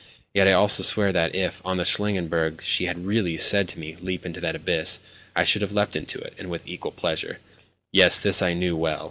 [0.33, 3.97] Yet I also swear that if, on the Shlangenberg, she had really said to me,
[4.01, 4.99] "Leap into that abyss,"
[5.35, 7.37] I should have leapt into it, and with equal pleasure.
[7.91, 8.99] Yes, this I knew well.